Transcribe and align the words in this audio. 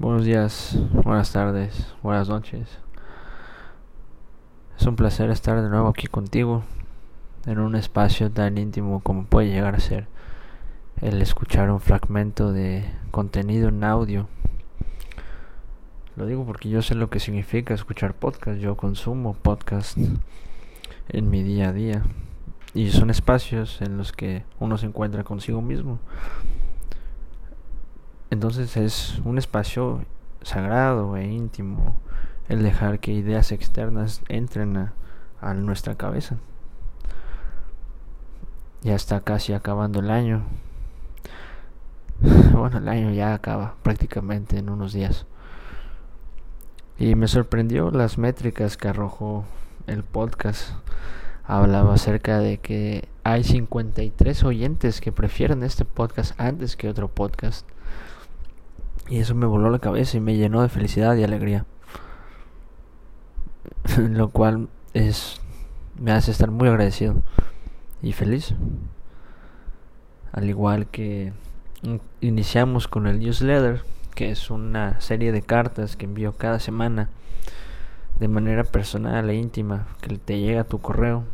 Buenos 0.00 0.24
días, 0.24 0.78
buenas 0.92 1.32
tardes, 1.32 1.92
buenas 2.04 2.28
noches. 2.28 2.78
Es 4.78 4.86
un 4.86 4.94
placer 4.94 5.28
estar 5.28 5.60
de 5.60 5.68
nuevo 5.68 5.88
aquí 5.88 6.06
contigo 6.06 6.62
en 7.46 7.58
un 7.58 7.74
espacio 7.74 8.30
tan 8.30 8.58
íntimo 8.58 9.00
como 9.00 9.24
puede 9.24 9.48
llegar 9.48 9.74
a 9.74 9.80
ser 9.80 10.06
el 11.00 11.20
escuchar 11.20 11.68
un 11.72 11.80
fragmento 11.80 12.52
de 12.52 12.88
contenido 13.10 13.70
en 13.70 13.82
audio. 13.82 14.28
Lo 16.14 16.26
digo 16.26 16.46
porque 16.46 16.68
yo 16.68 16.80
sé 16.80 16.94
lo 16.94 17.10
que 17.10 17.18
significa 17.18 17.74
escuchar 17.74 18.14
podcast, 18.14 18.60
yo 18.60 18.76
consumo 18.76 19.34
podcast 19.34 19.98
en 21.08 21.28
mi 21.28 21.42
día 21.42 21.70
a 21.70 21.72
día 21.72 22.04
y 22.72 22.90
son 22.90 23.10
espacios 23.10 23.82
en 23.82 23.98
los 23.98 24.12
que 24.12 24.44
uno 24.60 24.78
se 24.78 24.86
encuentra 24.86 25.24
consigo 25.24 25.60
mismo 25.60 25.98
entonces 28.30 28.76
es 28.76 29.20
un 29.24 29.38
espacio 29.38 30.04
sagrado 30.42 31.16
e 31.16 31.26
íntimo 31.26 31.96
el 32.48 32.62
dejar 32.62 32.98
que 32.98 33.12
ideas 33.12 33.52
externas 33.52 34.22
entren 34.28 34.90
a, 35.40 35.54
nuestra 35.54 35.94
cabeza. 35.94 36.36
Ya 38.82 38.94
está 38.94 39.20
casi 39.20 39.52
acabando 39.52 40.00
el 40.00 40.10
año. 40.10 40.42
Bueno, 42.52 42.78
el 42.78 42.88
año 42.88 43.12
ya 43.12 43.34
acaba 43.34 43.76
prácticamente 43.84 44.58
en 44.58 44.68
unos 44.68 44.92
días. 44.92 45.26
Y 46.98 47.14
me 47.14 47.28
sorprendió 47.28 47.92
las 47.92 48.18
métricas 48.18 48.76
que 48.76 48.88
arrojó 48.88 49.44
el 49.86 50.02
podcast. 50.02 50.72
Hablaba 51.44 51.94
acerca 51.94 52.40
de 52.40 52.58
que 52.58 53.08
hay 53.22 53.44
53 53.44 54.42
oyentes 54.42 55.00
que 55.00 55.12
prefieren 55.12 55.62
este 55.62 55.84
podcast 55.84 56.38
antes 56.40 56.76
que 56.76 56.88
otro 56.88 57.06
podcast. 57.06 57.64
Y 59.08 59.20
eso 59.20 59.34
me 59.34 59.46
voló 59.46 59.70
la 59.70 59.78
cabeza 59.78 60.16
y 60.16 60.20
me 60.20 60.36
llenó 60.36 60.62
de 60.62 60.68
felicidad 60.68 61.16
y 61.16 61.24
alegría. 61.24 61.64
Lo 63.98 64.28
cual 64.28 64.68
es 64.92 65.40
me 65.98 66.12
hace 66.12 66.30
estar 66.30 66.50
muy 66.50 66.68
agradecido 66.68 67.16
y 68.02 68.12
feliz. 68.12 68.54
Al 70.32 70.48
igual 70.48 70.86
que 70.86 71.32
iniciamos 72.20 72.86
con 72.88 73.06
el 73.06 73.18
newsletter, 73.18 73.82
que 74.14 74.30
es 74.30 74.50
una 74.50 75.00
serie 75.00 75.32
de 75.32 75.42
cartas 75.42 75.96
que 75.96 76.04
envío 76.04 76.32
cada 76.32 76.60
semana 76.60 77.08
de 78.20 78.28
manera 78.28 78.64
personal 78.64 79.28
e 79.30 79.34
íntima, 79.34 79.86
que 80.00 80.18
te 80.18 80.38
llega 80.38 80.62
a 80.62 80.64
tu 80.64 80.80
correo. 80.80 81.24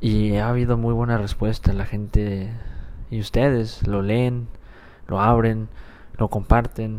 Y 0.00 0.36
ha 0.36 0.48
habido 0.48 0.76
muy 0.76 0.94
buena 0.94 1.18
respuesta. 1.18 1.72
La 1.72 1.84
gente 1.84 2.52
y 3.10 3.20
ustedes 3.20 3.86
lo 3.86 4.02
leen, 4.02 4.48
lo 5.08 5.20
abren, 5.20 5.68
lo 6.18 6.28
comparten. 6.28 6.98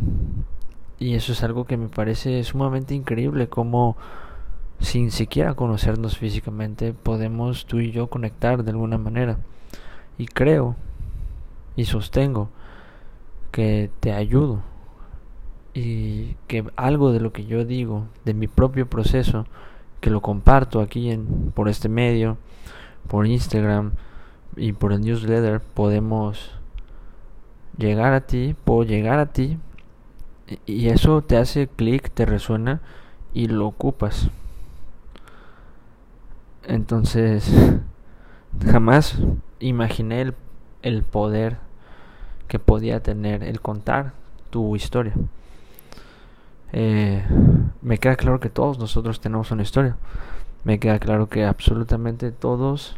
Y 0.98 1.16
eso 1.16 1.31
es 1.31 1.44
algo 1.44 1.66
que 1.66 1.78
me 1.78 1.88
parece 1.88 2.44
sumamente 2.44 2.94
increíble, 2.95 3.48
como 3.48 3.95
sin 4.80 5.11
siquiera 5.11 5.56
conocernos 5.56 6.17
físicamente 6.17 6.94
podemos 6.94 7.66
tú 7.66 7.80
y 7.80 7.92
yo 7.92 8.08
conectar 8.08 8.64
de 8.64 8.72
alguna 8.72 8.98
manera. 8.98 9.38
Y 10.17 10.26
creo 10.26 10.76
y 11.76 11.86
sostengo 11.86 12.50
que 13.52 13.89
te 14.00 14.14
ayudo 14.14 14.61
y 15.73 16.36
que 16.48 16.66
algo 16.76 17.11
de 17.11 17.20
lo 17.20 17.31
que 17.31 17.45
yo 17.45 17.64
digo, 17.64 18.06
de 18.26 18.33
mi 18.33 18.48
propio 18.48 18.89
proceso, 18.89 19.45
que 20.02 20.09
lo 20.09 20.22
comparto 20.22 20.81
aquí 20.81 21.11
en, 21.11 21.52
por 21.54 21.70
este 21.70 21.89
medio, 21.89 22.38
por 23.08 23.28
Instagram 23.28 23.94
y 24.56 24.73
por 24.73 24.94
el 24.94 25.02
newsletter, 25.02 25.61
podemos 25.61 26.59
llegar 27.78 28.14
a 28.14 28.22
ti, 28.22 28.56
puedo 28.64 28.84
llegar 28.84 29.20
a 29.20 29.28
ti 29.28 29.58
y 30.66 30.88
eso 30.89 31.22
te 31.22 31.38
hace 31.38 31.67
clic, 31.67 32.09
te 32.11 32.26
resuena 32.26 32.81
y 33.34 33.48
lo 33.48 33.67
ocupas. 33.67 34.30
Entonces, 36.64 37.52
jamás 38.66 39.20
imaginé 39.60 40.33
el, 40.82 41.04
poder 41.04 41.58
que 42.48 42.60
podía 42.60 43.02
tener 43.02 43.44
el 43.44 43.61
contar 43.61 44.14
tu 44.49 44.76
historia. 44.76 45.14
Eh, 46.71 47.23
me 47.82 47.98
queda 47.98 48.15
claro 48.15 48.39
que 48.39 48.49
todos 48.49 48.80
nosotros 48.80 49.20
tenemos 49.20 49.52
una 49.52 49.64
historia. 49.64 49.98
Me 50.64 50.80
queda 50.80 50.99
claro 50.99 51.30
que 51.30 51.45
absolutamente 51.45 52.32
todos 52.32 52.98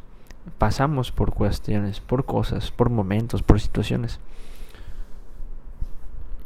pasamos 0.57 1.11
por 1.11 1.33
cuestiones, 1.33 1.99
por 1.99 2.25
cosas, 2.25 2.71
por 2.71 2.89
momentos, 2.89 3.43
por 3.43 3.59
situaciones. 3.59 4.19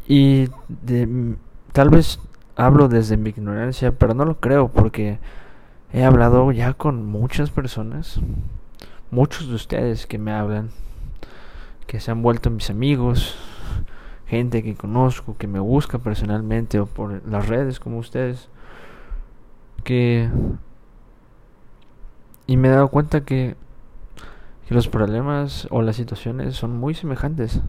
Y 0.07 0.49
de, 0.67 1.35
tal 1.71 1.89
vez 1.89 2.19
hablo 2.55 2.87
desde 2.87 3.17
mi 3.17 3.31
ignorancia, 3.31 3.91
pero 3.91 4.13
no 4.13 4.25
lo 4.25 4.39
creo 4.39 4.69
porque 4.69 5.19
he 5.93 6.03
hablado 6.03 6.51
ya 6.51 6.73
con 6.73 7.05
muchas 7.05 7.49
personas, 7.49 8.19
muchos 9.11 9.47
de 9.49 9.55
ustedes 9.55 10.05
que 10.05 10.17
me 10.17 10.31
hablan, 10.31 10.69
que 11.87 11.99
se 11.99 12.11
han 12.11 12.21
vuelto 12.21 12.49
mis 12.49 12.69
amigos, 12.69 13.35
gente 14.27 14.63
que 14.63 14.75
conozco, 14.75 15.37
que 15.37 15.47
me 15.47 15.59
busca 15.59 15.99
personalmente 15.99 16.79
o 16.79 16.85
por 16.85 17.27
las 17.27 17.47
redes 17.47 17.79
como 17.79 17.97
ustedes, 17.97 18.49
que... 19.83 20.29
Y 22.47 22.57
me 22.57 22.67
he 22.67 22.71
dado 22.71 22.89
cuenta 22.89 23.21
que, 23.21 23.55
que 24.67 24.75
los 24.75 24.87
problemas 24.87 25.67
o 25.71 25.81
las 25.81 25.95
situaciones 25.95 26.55
son 26.55 26.77
muy 26.77 26.93
semejantes 26.93 27.59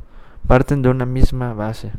parten 0.46 0.82
de 0.82 0.88
una 0.88 1.06
misma 1.06 1.54
base. 1.54 1.92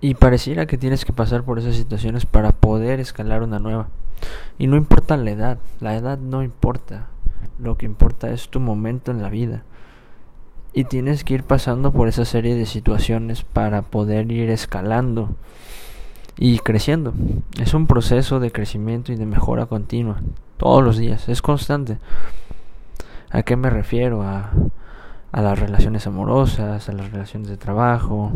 Y 0.00 0.14
pareciera 0.14 0.66
que 0.66 0.78
tienes 0.78 1.04
que 1.04 1.12
pasar 1.12 1.44
por 1.44 1.58
esas 1.58 1.76
situaciones 1.76 2.26
para 2.26 2.52
poder 2.52 3.00
escalar 3.00 3.42
una 3.42 3.58
nueva. 3.58 3.88
Y 4.58 4.66
no 4.66 4.76
importa 4.76 5.16
la 5.16 5.30
edad, 5.30 5.58
la 5.80 5.96
edad 5.96 6.18
no 6.18 6.42
importa. 6.42 7.06
Lo 7.58 7.76
que 7.76 7.86
importa 7.86 8.30
es 8.30 8.48
tu 8.48 8.60
momento 8.60 9.10
en 9.10 9.22
la 9.22 9.30
vida. 9.30 9.62
Y 10.72 10.84
tienes 10.84 11.24
que 11.24 11.34
ir 11.34 11.42
pasando 11.42 11.92
por 11.92 12.08
esa 12.08 12.24
serie 12.24 12.54
de 12.54 12.66
situaciones 12.66 13.42
para 13.42 13.82
poder 13.82 14.30
ir 14.30 14.50
escalando 14.50 15.30
y 16.38 16.58
creciendo. 16.58 17.14
Es 17.58 17.72
un 17.72 17.86
proceso 17.86 18.40
de 18.40 18.52
crecimiento 18.52 19.12
y 19.12 19.16
de 19.16 19.24
mejora 19.24 19.66
continua. 19.66 20.20
Todos 20.58 20.84
los 20.84 20.98
días, 20.98 21.28
es 21.30 21.40
constante. 21.40 21.98
¿A 23.30 23.42
qué 23.42 23.56
me 23.56 23.70
refiero? 23.70 24.22
A 24.22 24.50
a 25.32 25.42
las 25.42 25.58
relaciones 25.58 26.06
amorosas, 26.06 26.88
a 26.88 26.92
las 26.92 27.10
relaciones 27.10 27.48
de 27.48 27.56
trabajo, 27.56 28.32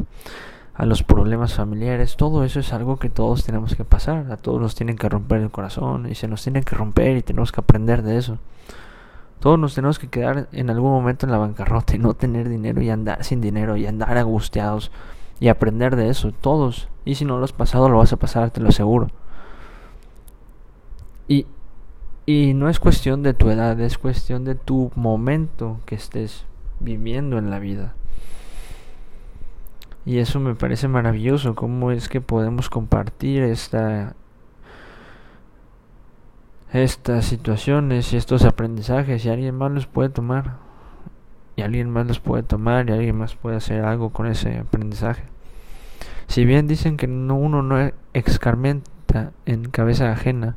a 0.75 0.87
los 0.87 1.03
problemas 1.03 1.55
familiares, 1.55 2.17
todo 2.17 2.45
eso 2.45 2.61
es 2.61 2.73
algo 2.73 2.99
que 2.99 3.11
todos 3.11 3.45
tenemos 3.45 3.75
que 3.75 3.84
pasar, 3.84 4.33
a 4.33 4.37
todos 4.37 4.61
nos 4.61 4.75
tienen 4.75 4.97
que 4.97 5.09
romper 5.09 5.41
el 5.41 5.51
corazón 5.51 6.09
y 6.09 6.15
se 6.15 6.27
nos 6.27 6.43
tienen 6.43 6.65
que 6.65 6.75
romper 6.75 7.17
y 7.19 7.23
tenemos 7.23 7.53
que 7.53 7.61
aprender 7.61 8.03
de 8.03 8.17
eso. 8.17 8.39
Todos 9.41 9.59
nos 9.59 9.75
tenemos 9.75 9.99
que 9.99 10.09
quedar 10.09 10.49
en 10.53 10.71
algún 10.71 10.91
momento 10.91 11.27
en 11.27 11.33
la 11.33 11.39
bancarrota 11.39 11.97
y 11.97 11.99
no 11.99 12.15
tener 12.15 12.49
dinero 12.49 12.83
y 12.83 12.91
andar 12.91 13.25
sin 13.25 13.41
dinero 13.41 13.77
y 13.77 13.87
andar 13.87 14.17
angustiados 14.19 14.91
y 15.39 15.49
aprender 15.49 15.97
de 15.97 16.11
eso, 16.11 16.33
todos. 16.33 16.89
Y 17.07 17.15
si 17.15 17.25
no 17.25 17.39
lo 17.39 17.45
has 17.45 17.53
pasado, 17.53 17.89
lo 17.89 17.99
vas 17.99 18.12
a 18.12 18.19
pasar, 18.19 18.51
te 18.51 18.61
lo 18.61 18.69
aseguro. 18.69 19.09
Y, 21.27 21.47
y 22.27 22.53
no 22.55 22.69
es 22.69 22.78
cuestión 22.78 23.22
de 23.22 23.33
tu 23.33 23.49
edad, 23.51 23.81
es 23.81 23.97
cuestión 23.97 24.45
de 24.45 24.55
tu 24.55 24.93
momento 24.95 25.81
que 25.87 25.95
estés 25.95 26.45
viviendo 26.81 27.39
en 27.39 27.51
la 27.51 27.59
vida. 27.59 27.95
Y 30.05 30.19
eso 30.19 30.41
me 30.41 30.55
parece 30.55 30.89
maravilloso, 30.89 31.55
cómo 31.55 31.93
es 31.93 32.09
que 32.09 32.21
podemos 32.21 32.71
compartir 32.71 33.43
esta 33.43 34.15
estas 36.73 37.25
situaciones 37.25 38.13
y 38.13 38.17
estos 38.17 38.45
aprendizajes 38.45 39.25
y 39.25 39.29
alguien 39.29 39.57
más 39.57 39.73
los 39.73 39.87
puede 39.87 40.09
tomar 40.09 40.59
y 41.57 41.63
alguien 41.63 41.91
más 41.91 42.07
los 42.07 42.21
puede 42.21 42.45
tomar 42.45 42.89
y 42.89 42.93
alguien 42.93 43.17
más 43.17 43.35
puede 43.35 43.57
hacer 43.57 43.85
algo 43.85 44.11
con 44.11 44.27
ese 44.27 44.59
aprendizaje. 44.59 45.25
Si 46.28 46.45
bien 46.45 46.69
dicen 46.69 46.97
que 46.97 47.09
no, 47.09 47.34
uno 47.34 47.63
no 47.63 47.91
excarmenta 48.15 49.33
en 49.47 49.69
cabeza 49.69 50.13
ajena, 50.13 50.57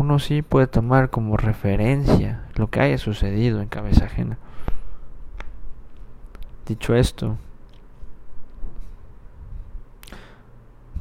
uno 0.00 0.18
sí 0.18 0.40
puede 0.40 0.66
tomar 0.66 1.10
como 1.10 1.36
referencia 1.36 2.44
lo 2.54 2.70
que 2.70 2.80
haya 2.80 2.96
sucedido 2.96 3.60
en 3.60 3.68
cabeza 3.68 4.06
ajena. 4.06 4.38
Dicho 6.66 6.94
esto, 6.94 7.36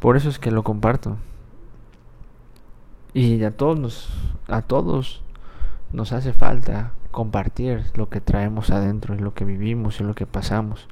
por 0.02 0.18
eso 0.18 0.28
es 0.28 0.38
que 0.38 0.52
lo 0.52 0.64
comparto. 0.64 1.16
Y 3.14 3.42
a 3.46 3.56
todos 3.56 3.80
nos, 3.80 4.10
a 4.50 4.64
todos 4.64 5.24
nos 5.94 6.12
hace 6.12 6.34
falta 6.34 6.92
compartir 7.12 7.86
lo 7.96 8.10
que 8.10 8.20
traemos 8.20 8.70
adentro 8.70 9.16
y 9.16 9.20
lo 9.20 9.34
que 9.34 9.46
vivimos 9.46 10.02
y 10.02 10.04
lo 10.04 10.14
que 10.14 10.26
pasamos. 10.26 10.90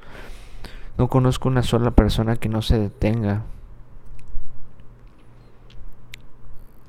No 0.96 1.08
conozco 1.08 1.46
una 1.46 1.62
sola 1.62 1.90
persona 1.90 2.36
que 2.36 2.48
no 2.48 2.62
se 2.62 2.78
detenga 2.78 3.42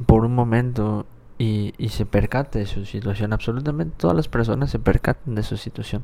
por 0.05 0.25
un 0.25 0.35
momento 0.35 1.05
y, 1.37 1.73
y 1.77 1.89
se 1.89 2.05
percate 2.05 2.59
de 2.59 2.65
su 2.65 2.85
situación. 2.85 3.33
Absolutamente 3.33 3.95
todas 3.97 4.15
las 4.15 4.27
personas 4.27 4.69
se 4.69 4.79
percatan 4.79 5.35
de 5.35 5.43
su 5.43 5.57
situación. 5.57 6.03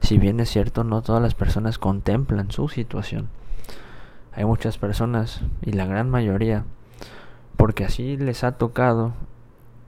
Si 0.00 0.18
bien 0.18 0.38
es 0.40 0.50
cierto, 0.50 0.84
no 0.84 1.02
todas 1.02 1.22
las 1.22 1.34
personas 1.34 1.78
contemplan 1.78 2.50
su 2.50 2.68
situación. 2.68 3.28
Hay 4.32 4.44
muchas 4.44 4.78
personas, 4.78 5.42
y 5.62 5.72
la 5.72 5.86
gran 5.86 6.10
mayoría, 6.10 6.64
porque 7.56 7.84
así 7.84 8.16
les 8.16 8.42
ha 8.42 8.52
tocado, 8.52 9.12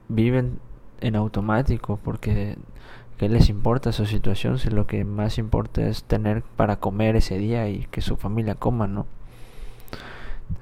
viven 0.07 0.59
en 1.01 1.15
automático, 1.15 1.99
porque 2.01 2.57
¿qué 3.17 3.29
les 3.29 3.49
importa 3.49 3.91
su 3.91 4.05
situación 4.05 4.57
si 4.57 4.69
lo 4.69 4.87
que 4.87 5.03
más 5.03 5.37
importa 5.37 5.85
es 5.85 6.03
tener 6.03 6.43
para 6.43 6.79
comer 6.79 7.15
ese 7.17 7.37
día 7.37 7.69
y 7.69 7.85
que 7.91 8.01
su 8.01 8.15
familia 8.15 8.55
coma, 8.55 8.87
¿no? 8.87 9.05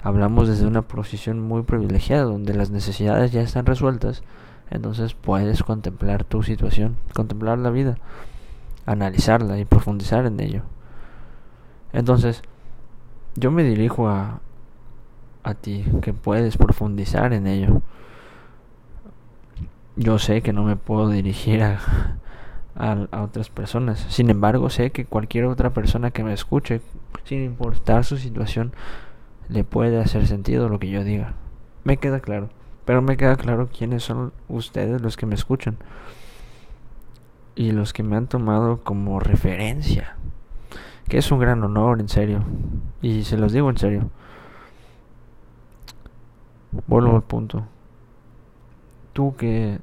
Hablamos 0.03 0.47
desde 0.47 0.67
una 0.67 0.83
posición 0.83 1.39
muy 1.39 1.63
privilegiada, 1.63 2.23
donde 2.23 2.53
las 2.53 2.69
necesidades 2.69 3.31
ya 3.31 3.41
están 3.41 3.65
resueltas, 3.65 4.23
entonces 4.69 5.13
puedes 5.13 5.63
contemplar 5.63 6.23
tu 6.23 6.43
situación, 6.43 6.97
contemplar 7.13 7.57
la 7.57 7.69
vida, 7.69 7.97
analizarla 8.85 9.57
y 9.59 9.65
profundizar 9.65 10.25
en 10.25 10.39
ello. 10.39 10.63
Entonces, 11.93 12.41
yo 13.35 13.51
me 13.51 13.63
dirijo 13.63 14.07
a, 14.09 14.41
a 15.43 15.53
ti, 15.53 15.85
que 16.01 16.13
puedes 16.13 16.57
profundizar 16.57 17.33
en 17.33 17.47
ello. 17.47 17.81
Yo 19.95 20.19
sé 20.19 20.41
que 20.41 20.53
no 20.53 20.63
me 20.63 20.75
puedo 20.75 21.09
dirigir 21.09 21.63
a, 21.63 21.79
a, 22.75 23.21
otras 23.21 23.49
personas. 23.49 24.05
Sin 24.09 24.29
embargo, 24.29 24.69
sé 24.69 24.91
que 24.91 25.05
cualquier 25.05 25.45
otra 25.45 25.69
persona 25.71 26.11
que 26.11 26.23
me 26.23 26.33
escuche, 26.33 26.81
sin 27.23 27.43
importar 27.43 28.03
su 28.03 28.17
situación, 28.17 28.73
le 29.49 29.63
puede 29.63 29.99
hacer 29.99 30.27
sentido 30.27 30.69
lo 30.69 30.79
que 30.79 30.89
yo 30.89 31.03
diga. 31.03 31.33
Me 31.83 31.97
queda 31.97 32.19
claro. 32.19 32.49
Pero 32.85 33.01
me 33.01 33.17
queda 33.17 33.35
claro 33.35 33.69
quiénes 33.75 34.03
son 34.03 34.31
ustedes 34.47 35.01
los 35.01 35.17
que 35.17 35.25
me 35.25 35.35
escuchan. 35.35 35.77
Y 37.55 37.71
los 37.71 37.93
que 37.93 38.03
me 38.03 38.15
han 38.15 38.27
tomado 38.27 38.83
como 38.83 39.19
referencia. 39.19 40.15
Que 41.07 41.17
es 41.17 41.31
un 41.31 41.39
gran 41.39 41.63
honor, 41.63 41.99
en 41.99 42.09
serio. 42.09 42.43
Y 43.01 43.23
se 43.23 43.37
los 43.37 43.53
digo 43.53 43.69
en 43.69 43.77
serio. 43.77 44.09
Vuelvo 46.87 47.15
al 47.15 47.23
punto. 47.23 47.65
Tú 49.13 49.35
que 49.35 49.79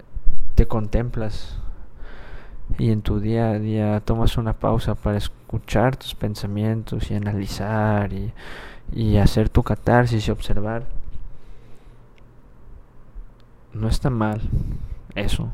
te 0.55 0.67
contemplas 0.67 1.59
y 2.79 2.91
en 2.91 3.03
tu 3.03 3.20
día 3.20 3.50
a 3.50 3.59
día 3.59 4.00
tomas 4.00 4.37
una 4.37 4.53
pausa 4.53 4.94
para 4.94 5.17
escuchar 5.17 5.97
tus 5.97 6.14
pensamientos 6.14 7.11
y 7.11 7.14
analizar 7.14 8.12
y, 8.12 8.32
y 8.92 9.16
hacer 9.16 9.48
tu 9.48 9.62
catarsis 9.62 10.26
y 10.26 10.30
observar. 10.30 10.86
No 13.72 13.88
está 13.88 14.10
mal 14.10 14.40
eso. 15.14 15.50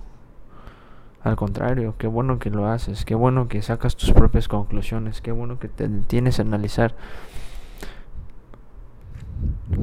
Al 1.23 1.37
contrario, 1.37 1.94
qué 1.99 2.06
bueno 2.06 2.38
que 2.38 2.50
lo 2.50 2.69
haces, 2.69 3.05
qué 3.05 3.14
bueno 3.14 3.49
que 3.49 3.62
sacas 3.62 3.96
tus 3.96 4.12
propias 4.12 4.49
conclusiones, 4.49 5.20
qué 5.20 5.32
bueno 5.32 5.58
que 5.58 5.69
te 5.69 5.88
detienes 5.88 6.38
a 6.38 6.43
analizar. 6.43 6.94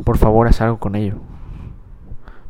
Por 0.04 0.18
favor, 0.18 0.48
haz 0.48 0.62
algo 0.62 0.80
con 0.80 0.96
ello. 0.96 1.18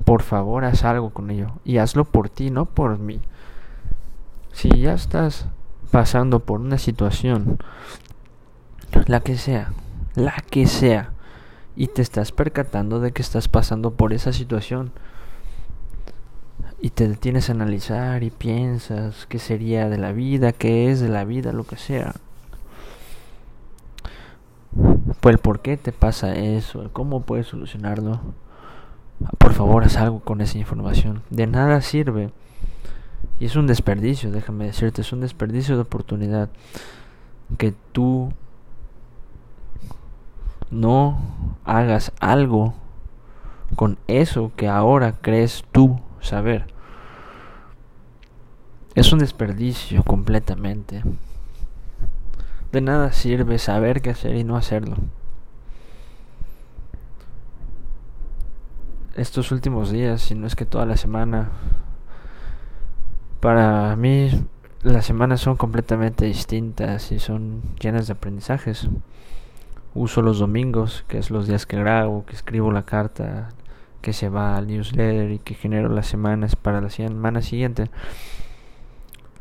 Por 0.05 0.21
favor, 0.21 0.65
haz 0.65 0.83
algo 0.83 1.09
con 1.09 1.31
ello. 1.31 1.51
Y 1.63 1.77
hazlo 1.77 2.05
por 2.05 2.29
ti, 2.29 2.51
no 2.51 2.65
por 2.65 2.99
mí. 2.99 3.21
Si 4.51 4.69
ya 4.69 4.93
estás 4.93 5.47
pasando 5.91 6.39
por 6.39 6.61
una 6.61 6.77
situación, 6.77 7.57
la 9.07 9.19
que 9.19 9.37
sea, 9.37 9.71
la 10.15 10.35
que 10.49 10.67
sea, 10.67 11.11
y 11.75 11.87
te 11.87 12.01
estás 12.01 12.31
percatando 12.31 12.99
de 12.99 13.11
que 13.11 13.21
estás 13.21 13.47
pasando 13.47 13.91
por 13.91 14.13
esa 14.13 14.33
situación, 14.33 14.91
y 16.79 16.91
te 16.91 17.07
detienes 17.07 17.49
a 17.49 17.53
analizar 17.53 18.23
y 18.23 18.29
piensas 18.29 19.25
qué 19.27 19.39
sería 19.39 19.89
de 19.89 19.97
la 19.97 20.11
vida, 20.11 20.51
qué 20.51 20.91
es 20.91 20.99
de 20.99 21.09
la 21.09 21.25
vida, 21.25 21.51
lo 21.51 21.63
que 21.63 21.77
sea. 21.77 22.13
Pues 25.21 25.37
por 25.37 25.61
qué 25.61 25.77
te 25.77 25.91
pasa 25.91 26.35
eso, 26.35 26.89
cómo 26.93 27.21
puedes 27.21 27.47
solucionarlo. 27.47 28.19
Por 29.39 29.53
favor, 29.53 29.83
haz 29.83 29.97
algo 29.97 30.19
con 30.19 30.41
esa 30.41 30.57
información. 30.57 31.23
De 31.29 31.47
nada 31.47 31.81
sirve 31.81 32.31
y 33.39 33.45
es 33.45 33.55
un 33.55 33.67
desperdicio, 33.67 34.29
déjame 34.31 34.65
decirte, 34.65 35.01
es 35.01 35.11
un 35.11 35.21
desperdicio 35.21 35.75
de 35.75 35.81
oportunidad 35.81 36.49
que 37.57 37.73
tú 37.91 38.31
no 40.71 41.19
hagas 41.63 42.11
algo 42.19 42.73
con 43.75 43.97
eso 44.07 44.51
que 44.55 44.67
ahora 44.67 45.13
crees 45.21 45.63
tú 45.71 45.99
saber. 46.21 46.67
Es 48.95 49.11
un 49.11 49.19
desperdicio 49.19 50.03
completamente. 50.03 51.03
De 52.71 52.81
nada 52.81 53.11
sirve 53.11 53.59
saber 53.59 54.01
qué 54.01 54.11
hacer 54.11 54.35
y 54.35 54.43
no 54.43 54.55
hacerlo. 54.55 54.95
Estos 59.15 59.51
últimos 59.51 59.91
días, 59.91 60.21
si 60.21 60.35
no 60.35 60.45
es 60.45 60.55
que 60.55 60.65
toda 60.65 60.85
la 60.85 60.97
semana, 60.97 61.49
para 63.39 63.95
mí 63.95 64.29
las 64.81 65.05
semanas 65.05 65.41
son 65.41 65.55
completamente 65.55 66.25
distintas 66.25 67.11
y 67.11 67.19
son 67.19 67.61
llenas 67.79 68.07
de 68.07 68.13
aprendizajes. 68.13 68.89
Uso 69.95 70.21
los 70.21 70.37
domingos, 70.37 71.03
que 71.07 71.17
es 71.17 71.31
los 71.31 71.47
días 71.47 71.65
que 71.65 71.79
grabo, 71.79 72.25
que 72.25 72.35
escribo 72.35 72.71
la 72.71 72.83
carta, 72.83 73.49
que 74.01 74.13
se 74.13 74.29
va 74.29 74.55
al 74.55 74.67
newsletter 74.67 75.31
y 75.31 75.39
que 75.39 75.55
genero 75.55 75.89
las 75.89 76.05
semanas 76.05 76.55
para 76.55 76.79
la 76.79 76.91
semana 76.91 77.41
siguiente. 77.41 77.89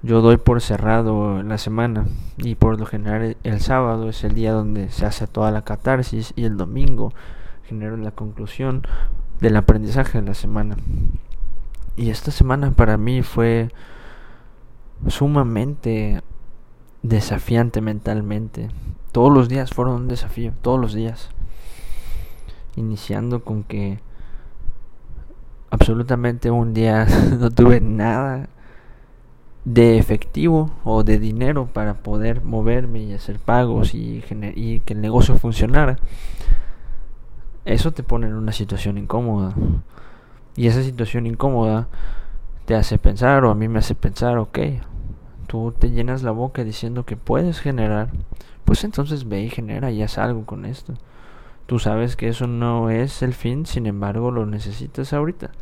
Yo 0.03 0.23
doy 0.23 0.39
por 0.39 0.63
cerrado 0.63 1.43
la 1.43 1.59
semana 1.59 2.07
y 2.39 2.55
por 2.55 2.79
lo 2.79 2.87
general 2.87 3.37
el 3.43 3.61
sábado 3.61 4.09
es 4.09 4.25
el 4.25 4.35
día 4.35 4.53
donde 4.53 4.91
se 4.91 5.05
hace 5.05 5.27
toda 5.27 5.51
la 5.51 5.63
catarsis 5.63 6.33
y 6.37 6.45
el 6.45 6.57
domingo 6.57 7.13
genero 7.67 7.97
la 7.97 8.11
conclusión 8.11 8.87
del 9.41 9.57
aprendizaje 9.57 10.21
de 10.21 10.27
la 10.27 10.35
semana. 10.35 10.77
Y 11.97 12.11
esta 12.11 12.31
semana 12.31 12.71
para 12.71 12.97
mí 12.97 13.23
fue 13.23 13.71
sumamente 15.09 16.23
desafiante 17.03 17.81
mentalmente. 17.81 18.69
Todos 19.15 19.33
los 19.33 19.49
días 19.49 19.71
fueron 19.71 19.95
un 19.95 20.09
desafío, 20.09 20.53
todos 20.61 20.81
los 20.81 20.93
días. 20.93 21.29
Iniciando 22.75 23.45
con 23.45 23.63
que 23.63 24.01
absolutamente 25.71 26.51
un 26.51 26.75
día 26.75 27.07
no 27.39 27.49
tuve 27.53 27.81
nada 27.81 28.49
de 29.65 29.99
efectivo 29.99 30.73
o 30.83 31.05
de 31.05 31.21
dinero 31.21 31.67
para 31.73 31.95
poder 31.95 32.43
moverme 32.43 33.05
y 33.05 33.13
hacer 33.13 33.39
pagos 33.39 33.95
y, 33.95 34.25
y 34.57 34.81
que 34.81 34.95
el 34.95 35.01
negocio 35.01 35.37
funcionara. 35.37 35.97
Eso 37.65 37.93
te 37.93 38.03
pone 38.03 38.27
en 38.27 38.35
una 38.35 38.51
situación 38.51 38.99
incómoda. 38.99 39.55
Y 40.57 40.67
esa 40.67 40.83
situación 40.83 41.29
incómoda 41.29 41.87
te 42.65 42.75
hace 42.75 42.99
pensar 42.99 43.45
o 43.45 43.53
a 43.53 43.55
mí 43.55 43.69
me 43.69 43.79
hace 43.79 43.95
pensar, 43.95 44.39
ok, 44.39 44.59
tú 45.55 45.71
te 45.71 45.93
llenas 45.93 46.25
la 46.25 46.33
boca 46.33 46.65
diciendo 46.65 47.05
que 47.05 47.17
puedes 47.17 47.61
generar, 47.61 48.09
pues 48.65 48.83
entonces 48.83 49.29
ve 49.29 49.43
y 49.43 49.51
genera 49.51 49.93
y 49.93 50.03
haz 50.03 50.19
algo 50.19 50.45
con 50.45 50.65
esto. 50.65 50.95
Tú 51.67 51.79
sabes 51.79 52.17
que 52.17 52.27
eso 52.27 52.49
no 52.49 52.91
es 52.91 53.23
el 53.23 53.35
fin, 53.35 53.65
sin 53.65 53.87
embargo 53.87 54.33
lo 54.33 54.47
necesitas 54.47 55.13
ahorita. 55.13 55.53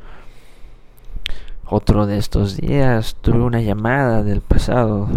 Otro 1.66 2.06
de 2.06 2.16
estos 2.16 2.56
días 2.56 3.16
tuve 3.20 3.40
una 3.40 3.60
llamada 3.60 4.22
del 4.22 4.40
pasado 4.40 5.08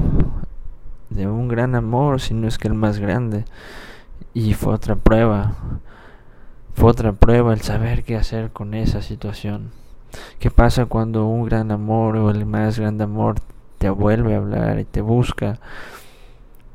de 1.10 1.26
un 1.26 1.48
gran 1.48 1.74
amor, 1.76 2.20
si 2.20 2.34
no 2.34 2.46
es 2.46 2.58
que 2.58 2.68
el 2.68 2.74
más 2.74 3.00
grande, 3.00 3.46
y 4.34 4.56
fue 4.56 4.74
otra 4.74 4.98
prueba. 4.98 5.56
Fue 6.74 6.92
otra 6.92 7.14
prueba 7.14 7.54
el 7.54 7.62
saber 7.62 8.04
qué 8.04 8.18
hacer 8.18 8.52
con 8.52 8.74
esa 8.74 9.02
situación. 9.02 9.72
¿Qué 10.38 10.52
pasa 10.52 10.86
cuando 10.86 11.28
un 11.28 11.46
gran 11.46 11.72
amor 11.72 12.18
o 12.18 12.30
el 12.30 12.46
más 12.46 12.78
grande 12.78 13.06
amor 13.06 13.36
te 13.78 13.90
vuelve 13.90 14.34
a 14.34 14.38
hablar 14.38 14.80
y 14.80 14.86
te 14.86 15.02
busca? 15.02 15.60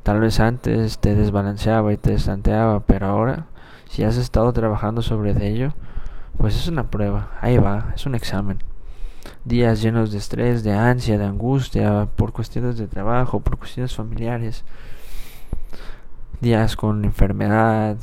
Tal 0.03 0.19
vez 0.19 0.39
antes 0.39 0.99
te 0.99 1.15
desbalanceaba 1.15 1.93
y 1.93 1.97
te 1.97 2.11
desanteaba, 2.11 2.81
pero 2.81 3.07
ahora, 3.07 3.45
si 3.87 4.03
has 4.03 4.17
estado 4.17 4.51
trabajando 4.53 5.01
sobre 5.01 5.31
ello, 5.47 5.73
pues 6.37 6.55
es 6.55 6.67
una 6.67 6.89
prueba, 6.89 7.31
ahí 7.41 7.57
va, 7.57 7.91
es 7.95 8.05
un 8.05 8.15
examen. 8.15 8.59
Días 9.45 9.81
llenos 9.81 10.11
de 10.11 10.17
estrés, 10.17 10.63
de 10.63 10.73
ansia, 10.73 11.17
de 11.17 11.25
angustia, 11.25 12.07
por 12.15 12.31
cuestiones 12.31 12.77
de 12.77 12.87
trabajo, 12.87 13.39
por 13.39 13.57
cuestiones 13.57 13.95
familiares. 13.95 14.63
Días 16.39 16.75
con 16.75 17.05
enfermedad, 17.05 17.97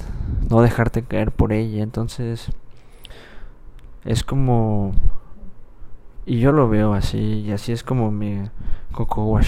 no 0.49 0.61
dejarte 0.63 1.03
caer 1.03 1.33
por 1.33 1.53
ella. 1.53 1.83
Entonces, 1.83 2.51
es 4.05 4.23
como 4.23 4.95
y 6.29 6.41
yo 6.41 6.53
lo 6.53 6.69
veo 6.69 6.93
así, 6.93 7.19
y 7.19 7.53
así 7.53 7.73
es 7.73 7.83
como 7.83 8.11
mi 8.11 8.43
coco. 9.07 9.41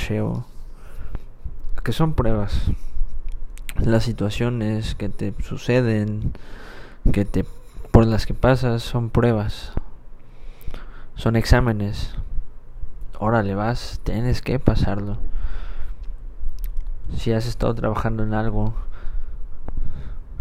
Que 1.83 1.93
son 1.93 2.15
pruebas. 2.15 2.71
Las 3.79 4.05
situaciones 4.05 4.95
que 4.95 5.09
te 5.09 5.35
suceden, 5.43 6.33
que 7.13 7.25
te 7.25 7.45
por 7.91 8.07
las 8.07 8.27
que 8.27 8.35
pasas, 8.35 8.83
son 8.83 9.11
pruebas. 9.11 9.73
Son 11.17 11.35
exámenes. 11.37 12.15
Órale, 13.19 13.55
vas, 13.55 14.01
tienes 14.05 14.43
que 14.43 14.59
pasarlo. 14.59 15.19
si 17.17 17.33
has 17.33 17.47
estado 17.47 17.75
trabajando 17.75 18.23
en 18.23 18.35
algo, 18.35 18.73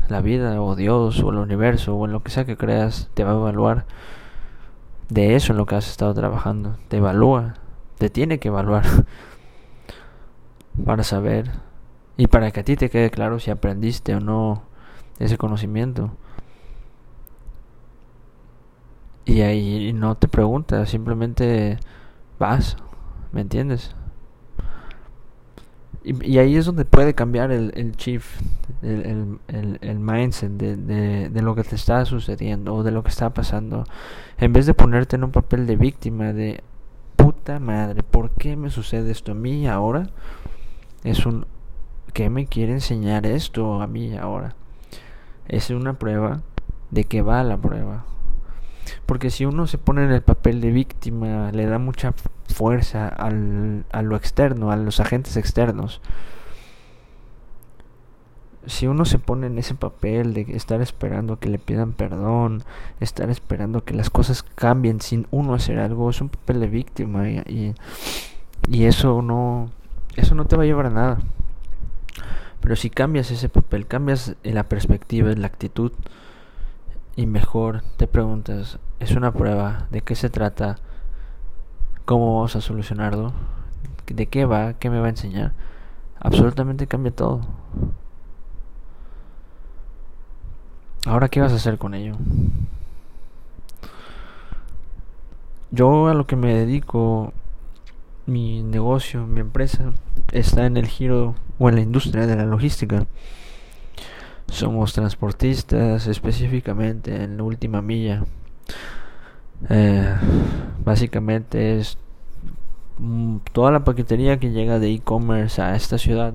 la 0.08 0.22
vida 0.22 0.62
o 0.62 0.76
Dios 0.76 1.22
o 1.24 1.30
el 1.32 1.38
universo 1.38 1.96
o 1.96 2.06
en 2.06 2.12
lo 2.12 2.22
que 2.22 2.32
sea 2.32 2.46
que 2.46 2.58
creas 2.58 3.10
te 3.14 3.24
va 3.24 3.32
a 3.32 3.36
evaluar 3.36 3.86
de 5.10 5.36
eso 5.36 5.54
en 5.54 5.58
lo 5.58 5.66
que 5.66 5.76
has 5.76 5.90
estado 5.90 6.14
trabajando. 6.14 6.78
Te 6.88 6.98
evalúa, 6.98 7.56
te 8.00 8.10
tiene 8.10 8.40
que 8.40 8.48
evaluar 8.48 8.86
para 10.86 11.04
saber 11.04 11.52
y 12.18 12.28
para 12.28 12.50
que 12.52 12.62
a 12.62 12.64
ti 12.64 12.76
te 12.76 12.90
quede 12.90 13.12
claro 13.12 13.40
si 13.40 13.52
aprendiste 13.52 14.16
o 14.16 14.20
no 14.20 14.64
ese 15.20 15.38
conocimiento. 15.38 16.12
Y 19.26 19.42
ahí 19.42 19.94
no 19.94 20.16
te 20.16 20.28
preguntas, 20.28 20.90
simplemente 20.90 21.78
vas, 22.40 22.78
¿me 23.32 23.42
entiendes? 23.42 23.96
Y, 26.02 26.38
ahí 26.38 26.56
es 26.56 26.66
donde 26.66 26.86
puede 26.86 27.14
cambiar 27.14 27.52
el, 27.52 27.74
el 27.76 27.96
chief, 27.98 28.40
el, 28.82 29.38
el, 29.50 29.78
el 29.82 30.00
mindset 30.00 30.52
de, 30.54 30.78
de, 30.78 31.30
de, 31.30 31.42
lo 31.42 31.54
que 31.56 31.64
te 31.64 31.76
está 31.76 32.06
sucediendo 32.06 32.74
o 32.74 32.84
de 32.84 32.92
lo 32.92 33.04
que 33.04 33.10
está 33.10 33.34
pasando. 33.34 33.84
En 34.38 34.54
vez 34.54 34.66
de 34.66 34.74
ponerte 34.74 35.18
en 35.18 35.26
un 35.26 35.32
papel 35.32 35.68
de 35.68 35.76
víctima 35.76 36.32
de 36.32 36.64
madre, 37.58 38.04
¿por 38.04 38.30
qué 38.32 38.56
me 38.56 38.70
sucede 38.70 39.10
esto 39.10 39.32
a 39.32 39.36
mí 39.36 39.68
ahora? 39.68 40.12
Es 41.04 41.26
un 41.26 41.48
¿qué 42.14 42.30
me 42.30 42.46
quiere 42.48 42.74
enseñar 42.74 43.26
esto 43.26 43.82
a 43.82 43.88
mí 43.88 44.18
ahora? 44.18 44.56
Es 45.48 45.70
una 45.70 45.94
prueba 45.94 46.42
de 46.92 47.06
que 47.06 47.22
va 47.22 47.44
la 47.44 47.58
prueba. 47.58 48.06
Porque 49.06 49.30
si 49.30 49.46
uno 49.46 49.68
se 49.68 49.78
pone 49.78 50.04
en 50.04 50.12
el 50.12 50.22
papel 50.22 50.62
de 50.62 50.72
víctima, 50.72 51.52
le 51.52 51.66
da 51.66 51.80
mucha 51.80 52.14
fuerza 52.54 53.08
al, 53.08 53.86
a 53.92 54.02
lo 54.02 54.16
externo, 54.16 54.72
a 54.72 54.76
los 54.76 55.00
agentes 55.00 55.38
externos. 55.38 56.02
Si 58.70 58.88
uno 58.88 59.04
se 59.04 59.20
pone 59.20 59.48
en 59.48 59.58
ese 59.58 59.76
papel 59.76 60.34
de 60.34 60.42
estar 60.56 60.82
esperando 60.82 61.40
que 61.40 61.50
le 61.50 61.60
pidan 61.60 61.92
perdón, 61.92 62.64
estar 63.00 63.30
esperando 63.30 63.84
que 63.84 63.94
las 63.94 64.10
cosas 64.10 64.44
cambien 64.44 65.02
sin 65.02 65.28
uno 65.32 65.54
hacer 65.54 65.80
algo, 65.80 66.10
es 66.10 66.22
un 66.22 66.30
papel 66.30 66.60
de 66.60 66.68
víctima 66.68 67.28
y, 67.30 67.76
y 68.70 68.84
eso 68.86 69.22
no 69.22 69.70
eso 70.16 70.36
no 70.36 70.46
te 70.46 70.56
va 70.56 70.64
a 70.64 70.66
llevar 70.66 70.86
a 70.88 70.92
nada. 70.92 71.20
Pero 72.62 72.76
si 72.76 72.90
cambias 72.90 73.32
ese 73.32 73.50
papel, 73.50 73.88
cambias 73.88 74.36
la 74.44 74.64
perspectiva, 74.64 75.32
la 75.32 75.48
actitud, 75.48 75.92
y 77.16 77.26
mejor 77.26 77.84
te 77.98 78.08
preguntas, 78.08 78.80
¿es 79.00 79.12
una 79.12 79.34
prueba? 79.34 79.88
¿De 79.92 80.02
qué 80.02 80.16
se 80.16 80.30
trata? 80.30 80.78
¿Cómo 82.06 82.36
vamos 82.36 82.56
a 82.56 82.62
solucionarlo? 82.62 83.34
¿De 84.08 84.28
qué 84.28 84.46
va? 84.46 84.74
¿Qué 84.74 84.90
me 84.90 85.00
va 85.00 85.08
a 85.08 85.10
enseñar? 85.10 85.54
Absolutamente 86.20 86.88
cambia 86.88 87.12
todo. 87.12 87.42
Ahora, 91.06 91.30
¿qué 91.30 91.40
vas 91.40 91.54
a 91.54 91.56
hacer 91.56 91.78
con 91.78 91.94
ello? 91.94 92.16
Yo 95.72 96.08
a 96.08 96.14
lo 96.14 96.28
que 96.28 96.36
me 96.36 96.54
dedico, 96.54 97.32
mi 98.26 98.64
negocio, 98.64 99.26
mi 99.26 99.40
empresa, 99.40 99.94
está 100.32 100.66
en 100.66 100.76
el 100.76 100.88
giro 100.88 101.36
o 101.58 101.70
en 101.70 101.76
la 101.76 101.82
industria 101.82 102.28
de 102.28 102.36
la 102.36 102.46
logística. 102.46 103.06
Somos 104.48 104.94
transportistas 104.94 106.08
específicamente 106.08 107.24
en 107.24 107.38
la 107.38 107.44
última 107.44 107.82
milla. 107.82 108.26
Eh, 109.70 110.16
básicamente 110.84 111.80
es 111.80 111.98
mm, 112.98 113.38
toda 113.54 113.72
la 113.72 113.86
paquetería 113.86 114.40
que 114.40 114.52
llega 114.52 114.80
de 114.80 114.92
e-commerce 114.92 115.62
a 115.62 115.76
esta 115.76 115.98
ciudad 115.98 116.34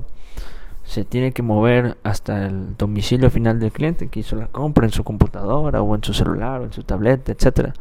se 0.85 1.05
tiene 1.05 1.33
que 1.33 1.43
mover 1.43 1.97
hasta 2.03 2.47
el 2.47 2.77
domicilio 2.77 3.31
final 3.31 3.59
del 3.59 3.73
cliente 3.73 4.09
que 4.09 4.21
hizo 4.21 4.37
la 4.37 4.47
compra 4.49 4.87
en 4.87 4.93
su 4.93 5.03
computadora 5.05 5.83
o 5.83 5.95
en 5.95 6.05
su 6.05 6.15
celular 6.15 6.61
o 6.61 6.65
en 6.65 6.73
su 6.73 6.83
tableta, 6.83 7.33
etcétera. 7.33 7.73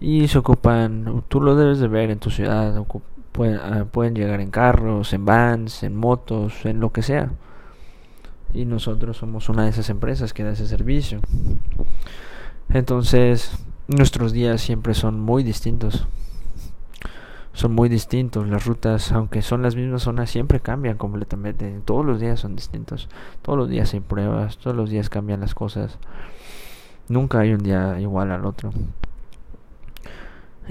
Y 0.00 0.28
se 0.28 0.38
ocupan, 0.38 1.24
tú 1.28 1.40
lo 1.40 1.56
debes 1.56 1.78
de 1.78 1.88
ver 1.88 2.10
en 2.10 2.18
tu 2.18 2.30
ciudad, 2.30 2.84
pueden, 3.32 3.56
ah, 3.56 3.86
pueden 3.90 4.14
llegar 4.14 4.40
en 4.40 4.50
carros, 4.50 5.12
en 5.12 5.24
vans, 5.24 5.82
en 5.82 5.96
motos, 5.96 6.66
en 6.66 6.80
lo 6.80 6.92
que 6.92 7.02
sea 7.02 7.30
y 8.54 8.64
nosotros 8.64 9.16
somos 9.16 9.48
una 9.48 9.64
de 9.64 9.70
esas 9.70 9.90
empresas 9.90 10.32
que 10.32 10.44
da 10.44 10.52
ese 10.52 10.68
servicio. 10.68 11.20
Entonces, 12.70 13.50
nuestros 13.88 14.32
días 14.32 14.60
siempre 14.60 14.94
son 14.94 15.20
muy 15.20 15.42
distintos. 15.42 16.06
Son 17.54 17.72
muy 17.72 17.88
distintos. 17.88 18.48
Las 18.48 18.66
rutas, 18.66 19.12
aunque 19.12 19.40
son 19.40 19.62
las 19.62 19.76
mismas 19.76 20.02
zonas, 20.02 20.28
siempre 20.28 20.60
cambian 20.60 20.96
completamente. 20.96 21.80
Todos 21.84 22.04
los 22.04 22.20
días 22.20 22.40
son 22.40 22.56
distintos. 22.56 23.08
Todos 23.42 23.56
los 23.56 23.68
días 23.68 23.94
hay 23.94 24.00
pruebas. 24.00 24.58
Todos 24.58 24.76
los 24.76 24.90
días 24.90 25.08
cambian 25.08 25.40
las 25.40 25.54
cosas. 25.54 25.98
Nunca 27.08 27.38
hay 27.38 27.54
un 27.54 27.62
día 27.62 28.00
igual 28.00 28.32
al 28.32 28.44
otro. 28.44 28.72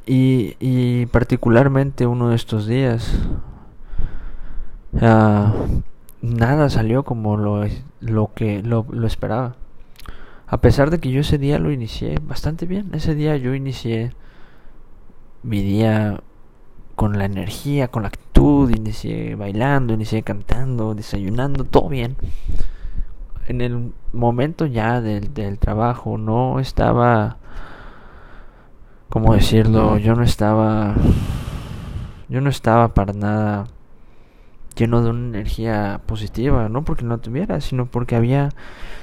Y, 0.06 0.58
y 0.60 1.06
particularmente 1.06 2.06
uno 2.06 2.30
de 2.30 2.36
estos 2.36 2.68
días. 2.68 3.18
Uh, 4.92 5.82
nada 6.22 6.70
salió 6.70 7.04
como 7.04 7.38
lo, 7.38 7.64
lo 8.02 8.32
que 8.36 8.62
lo, 8.62 8.86
lo 8.90 9.08
esperaba. 9.08 9.56
A 10.48 10.60
pesar 10.60 10.90
de 10.90 11.00
que 11.00 11.12
yo 11.12 11.22
ese 11.22 11.38
día 11.38 11.60
lo 11.60 11.72
inicié 11.72 12.20
bastante 12.22 12.66
bien. 12.66 12.90
Ese 12.94 13.16
día 13.16 13.38
yo 13.38 13.56
inicié 13.56 14.12
mi 15.44 15.62
día 15.62 16.22
con 16.96 17.18
la 17.18 17.26
energía, 17.26 17.88
con 17.88 18.04
la 18.04 18.10
actitud, 18.10 18.70
inicié 18.70 19.36
bailando, 19.36 19.94
inicié 19.94 20.24
cantando, 20.24 20.96
desayunando, 20.96 21.64
todo 21.66 21.90
bien. 21.90 22.16
En 23.48 23.62
el 23.62 23.94
momento 24.12 24.66
ya 24.66 25.02
del, 25.02 25.34
del 25.34 25.60
trabajo 25.60 26.18
no 26.18 26.60
estaba, 26.60 27.38
¿cómo 29.10 29.34
decirlo? 29.34 29.98
Yo 29.98 30.16
no 30.16 30.24
estaba, 30.24 30.96
yo 32.30 32.42
no 32.42 32.50
estaba 32.50 32.94
para 32.94 33.14
nada 33.14 33.66
lleno 34.76 35.02
de 35.02 35.10
una 35.10 35.28
energía 35.28 36.02
positiva, 36.06 36.70
no 36.70 36.84
porque 36.84 37.04
no 37.04 37.18
tuviera, 37.20 37.62
sino 37.62 37.86
porque 37.86 38.16
había 38.16 38.50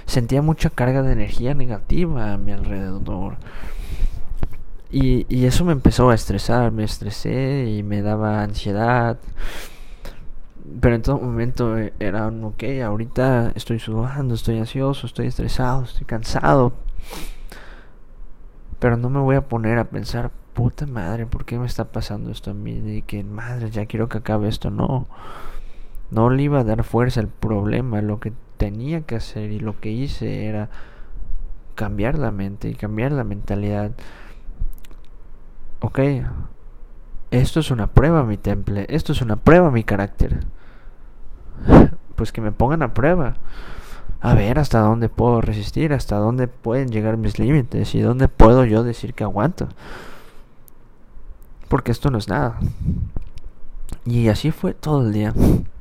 sentía 0.06 0.42
mucha 0.42 0.70
carga 0.70 1.02
de 1.02 1.12
energía 1.12 1.54
negativa 1.54 2.32
a 2.32 2.38
mi 2.38 2.52
alrededor. 2.52 3.37
Y, 4.90 5.26
y 5.28 5.47
eso 5.47 5.64
me 5.64 5.73
empezó 5.73 6.11
a 6.11 6.14
estresar, 6.14 6.73
me 6.73 6.85
estresé 6.85 7.66
y 7.68 7.82
me 7.82 8.02
daba 8.02 8.42
ansiedad. 8.42 9.18
Pero 10.80 10.94
en 10.94 11.02
todo 11.02 11.18
momento 11.18 11.76
era 11.99 12.28
un 12.28 12.44
ok, 12.44 12.64
ahorita 12.85 13.52
estoy 13.54 13.78
sudando, 13.78 14.35
estoy 14.35 14.59
ansioso, 14.59 15.06
estoy 15.06 15.26
estresado, 15.26 15.85
estoy 15.85 16.06
cansado. 16.06 16.73
Pero 18.78 18.97
no 18.97 19.11
me 19.11 19.20
voy 19.20 19.37
a 19.37 19.49
poner 19.49 19.78
a 19.78 19.85
pensar, 19.85 20.30
puta 20.54 20.87
madre, 20.87 21.26
¿por 21.26 21.44
qué 21.44 21.59
me 21.59 21.66
está 21.66 21.85
pasando 21.85 22.30
esto 22.30 22.50
a 22.50 22.54
mí? 22.54 22.82
Y 22.85 23.02
que 23.02 23.23
madre, 23.25 23.70
ya 23.70 23.87
quiero 23.87 24.09
que 24.09 24.18
acabe 24.18 24.49
esto, 24.49 24.70
no 24.70 25.06
no 26.11 26.30
le 26.30 26.42
iba 26.42 26.61
a 26.61 26.64
dar 26.64 26.85
fuerza 26.85 27.20
al 27.20 27.28
problema, 27.28 28.02
lo 28.02 28.20
que 28.20 28.32
tenía 28.56 29.02
que 29.02 29.16
hacer 29.16 29.50
y 29.52 29.61
lo 29.61 29.80
que 29.80 29.90
hice 29.90 30.47
era 30.47 30.68
cambiar 31.75 32.18
la 32.18 32.30
mente 32.30 32.68
y 32.68 32.75
cambiar 32.75 33.12
la 33.12 33.25
mentalidad. 33.25 33.92
Ok, 35.82 35.99
esto 37.30 37.60
es 37.60 37.70
una 37.70 37.87
prueba 37.87 38.22
mi 38.25 38.37
temple, 38.37 38.87
esto 38.90 39.12
es 39.12 39.22
una 39.22 39.37
prueba 39.37 39.70
mi 39.70 39.84
carácter. 39.84 40.44
Pues 42.16 42.32
que 42.32 42.42
me 42.42 42.52
pongan 42.52 42.82
a 42.82 42.92
prueba. 42.92 43.37
A 44.20 44.34
ver 44.34 44.58
hasta 44.58 44.80
dónde 44.80 45.08
puedo 45.08 45.40
resistir, 45.40 45.94
hasta 45.94 46.16
dónde 46.16 46.49
pueden 46.49 46.90
llegar 46.90 47.16
mis 47.16 47.38
límites 47.38 47.94
y 47.94 48.00
dónde 48.02 48.28
puedo 48.28 48.66
yo 48.66 48.82
decir 48.82 49.14
que 49.14 49.25
aguanto. 49.25 49.68
Porque 51.68 51.92
esto 51.92 52.10
no 52.10 52.18
es 52.18 52.28
nada. 52.28 52.58
Y 54.04 54.28
así 54.28 54.50
fue 54.50 54.75
todo 54.75 55.00
el 55.00 55.14
día, 55.14 55.32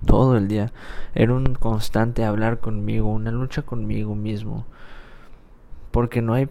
todo 0.05 0.37
el 0.37 0.47
día. 0.47 0.71
Era 1.13 1.33
un 1.33 1.55
constante 1.55 2.23
hablar 2.23 2.59
conmigo, 2.59 3.09
una 3.09 3.31
lucha 3.31 3.63
conmigo 3.63 4.15
mismo. 4.15 4.65
Porque 5.91 6.21
no 6.21 6.35
hay 6.35 6.47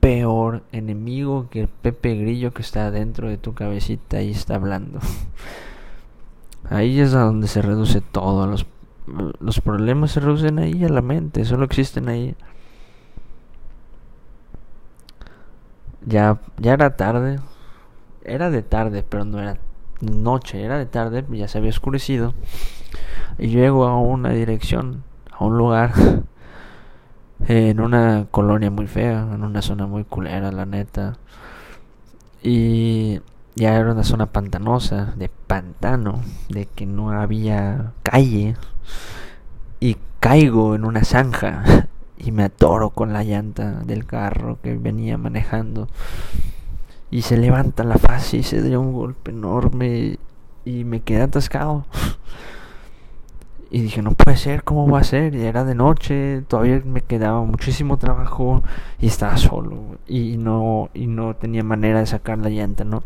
peor 0.00 0.62
enemigo 0.72 1.48
que 1.50 1.60
el 1.60 1.68
Pepe 1.68 2.16
Grillo 2.16 2.52
que 2.52 2.62
está 2.62 2.90
dentro 2.90 3.28
de 3.28 3.38
tu 3.38 3.54
cabecita 3.54 4.22
y 4.22 4.30
está 4.30 4.56
hablando. 4.56 4.98
Ahí 6.70 7.00
es 7.00 7.14
a 7.14 7.20
donde 7.20 7.48
se 7.48 7.62
reduce 7.62 8.00
todo. 8.00 8.46
Los, 8.46 8.66
los 9.40 9.60
problemas 9.60 10.12
se 10.12 10.20
reducen 10.20 10.58
ahí 10.58 10.84
a 10.84 10.88
la 10.88 11.02
mente, 11.02 11.44
solo 11.44 11.64
existen 11.64 12.08
ahí. 12.08 12.36
Ya, 16.06 16.40
ya 16.58 16.74
era 16.74 16.96
tarde. 16.96 17.40
Era 18.22 18.50
de 18.50 18.62
tarde, 18.62 19.02
pero 19.08 19.24
no 19.24 19.40
era 19.40 19.58
noche, 20.00 20.62
era 20.62 20.78
de 20.78 20.86
tarde, 20.86 21.24
ya 21.30 21.48
se 21.48 21.58
había 21.58 21.70
oscurecido. 21.70 22.34
Y 23.38 23.48
llego 23.48 23.86
a 23.86 23.98
una 23.98 24.30
dirección, 24.30 25.02
a 25.32 25.44
un 25.44 25.56
lugar, 25.58 25.92
en 27.46 27.80
una 27.80 28.26
colonia 28.30 28.70
muy 28.70 28.86
fea, 28.86 29.28
en 29.32 29.42
una 29.42 29.62
zona 29.62 29.86
muy 29.86 30.04
culera, 30.04 30.52
la 30.52 30.66
neta. 30.66 31.18
Y 32.42 33.20
ya 33.54 33.74
era 33.76 33.92
una 33.92 34.04
zona 34.04 34.26
pantanosa, 34.26 35.14
de 35.16 35.28
pantano, 35.28 36.22
de 36.48 36.66
que 36.66 36.86
no 36.86 37.10
había 37.10 37.92
calle 38.02 38.56
y 39.80 39.96
caigo 40.20 40.74
en 40.74 40.84
una 40.84 41.04
zanja 41.04 41.88
y 42.18 42.32
me 42.32 42.44
atoro 42.44 42.90
con 42.90 43.12
la 43.12 43.24
llanta 43.24 43.80
del 43.84 44.06
carro 44.06 44.58
que 44.62 44.76
venía 44.76 45.16
manejando 45.18 45.88
y 47.10 47.22
se 47.22 47.36
levanta 47.36 47.82
la 47.82 47.98
fase 47.98 48.38
y 48.38 48.42
se 48.42 48.62
dio 48.62 48.80
un 48.80 48.92
golpe 48.92 49.32
enorme 49.32 50.18
y 50.64 50.84
me 50.84 51.00
quedé 51.00 51.22
atascado. 51.22 51.86
Y 53.72 53.82
dije, 53.82 54.02
no 54.02 54.12
puede 54.12 54.36
ser, 54.36 54.64
¿cómo 54.64 54.88
va 54.88 54.98
a 54.98 55.04
ser? 55.04 55.34
Y 55.36 55.42
era 55.44 55.64
de 55.64 55.76
noche, 55.76 56.42
todavía 56.48 56.82
me 56.84 57.02
quedaba 57.02 57.44
muchísimo 57.44 57.98
trabajo 57.98 58.64
y 59.00 59.06
estaba 59.06 59.36
solo 59.36 59.98
y 60.08 60.36
no, 60.38 60.90
y 60.92 61.06
no 61.06 61.36
tenía 61.36 61.62
manera 61.62 62.00
de 62.00 62.06
sacar 62.06 62.38
la 62.38 62.50
llanta, 62.50 62.82
¿no? 62.82 63.04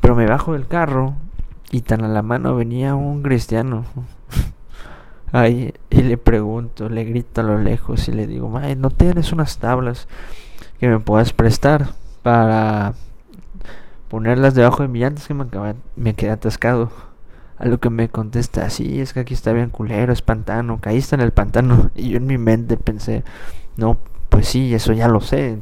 Pero 0.00 0.14
me 0.14 0.26
bajo 0.26 0.52
del 0.52 0.68
carro 0.68 1.14
y 1.70 1.80
tan 1.80 2.04
a 2.04 2.08
la 2.08 2.20
mano 2.20 2.54
venía 2.54 2.94
un 2.94 3.22
cristiano. 3.22 3.84
Ahí, 5.32 5.72
y 5.88 6.02
le 6.02 6.18
pregunto, 6.18 6.90
le 6.90 7.04
grito 7.04 7.40
a 7.40 7.44
lo 7.44 7.56
lejos 7.56 8.06
y 8.08 8.12
le 8.12 8.26
digo, 8.26 8.52
¿no 8.76 8.90
tienes 8.90 9.32
unas 9.32 9.56
tablas 9.56 10.06
que 10.78 10.88
me 10.88 11.00
puedas 11.00 11.32
prestar 11.32 11.88
para 12.22 12.92
ponerlas 14.08 14.54
debajo 14.54 14.82
de 14.82 14.88
mi 14.88 14.98
llanta? 14.98 15.22
que 15.26 15.32
me, 15.32 15.46
me 15.96 16.14
quedé 16.14 16.32
atascado. 16.32 16.90
A 17.62 17.68
lo 17.68 17.78
que 17.78 17.90
me 17.90 18.08
contesta, 18.08 18.68
sí, 18.70 19.00
es 19.00 19.12
que 19.12 19.20
aquí 19.20 19.34
está 19.34 19.52
bien 19.52 19.70
culero, 19.70 20.12
es 20.12 20.20
pantano, 20.20 20.80
caíste 20.80 21.14
en 21.14 21.20
el 21.20 21.30
pantano. 21.30 21.92
Y 21.94 22.08
yo 22.08 22.16
en 22.16 22.26
mi 22.26 22.36
mente 22.36 22.76
pensé, 22.76 23.22
no, 23.76 23.98
pues 24.30 24.48
sí, 24.48 24.74
eso 24.74 24.92
ya 24.92 25.06
lo 25.06 25.20
sé. 25.20 25.60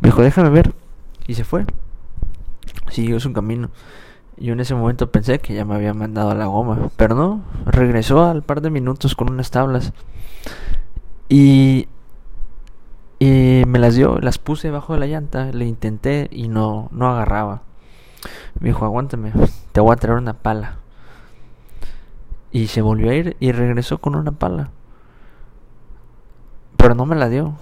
Me 0.00 0.08
dijo, 0.08 0.22
déjame 0.22 0.50
ver. 0.50 0.74
Y 1.28 1.34
se 1.34 1.44
fue. 1.44 1.64
Siguió 2.90 3.20
su 3.20 3.32
camino. 3.32 3.70
Yo 4.38 4.54
en 4.54 4.58
ese 4.58 4.74
momento 4.74 5.12
pensé 5.12 5.38
que 5.38 5.54
ya 5.54 5.64
me 5.64 5.76
había 5.76 5.94
mandado 5.94 6.32
a 6.32 6.34
la 6.34 6.46
goma. 6.46 6.90
Pero 6.96 7.14
no, 7.14 7.44
regresó 7.64 8.24
al 8.24 8.42
par 8.42 8.60
de 8.60 8.70
minutos 8.70 9.14
con 9.14 9.30
unas 9.30 9.52
tablas. 9.52 9.92
Y, 11.28 11.86
y 13.20 13.62
me 13.68 13.78
las 13.78 13.94
dio, 13.94 14.18
las 14.18 14.38
puse 14.38 14.66
debajo 14.66 14.94
de 14.94 14.98
la 14.98 15.06
llanta, 15.06 15.52
le 15.52 15.64
intenté 15.64 16.28
y 16.32 16.48
no, 16.48 16.88
no 16.90 17.08
agarraba. 17.08 17.62
Me 18.58 18.70
dijo, 18.70 18.84
aguántame, 18.84 19.32
te 19.70 19.80
voy 19.80 19.92
a 19.92 19.96
traer 19.96 20.18
una 20.18 20.32
pala. 20.32 20.78
Y 22.50 22.68
se 22.68 22.82
volvió 22.82 23.10
a 23.10 23.14
ir 23.14 23.36
y 23.40 23.52
regresó 23.52 23.98
con 23.98 24.14
una 24.14 24.32
pala. 24.32 24.70
Pero 26.76 26.94
no 26.94 27.06
me 27.06 27.16
la 27.16 27.28
dio. 27.28 27.54